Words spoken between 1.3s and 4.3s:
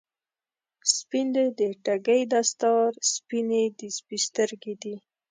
دی د ټګۍ دستار، سپینې د سپي